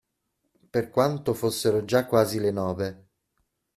Per 0.71 0.89
quanto 0.89 1.35
fossero 1.35 1.85
già 1.85 2.07
quasi 2.07 2.39
le 2.39 2.49
nove. 2.49 3.07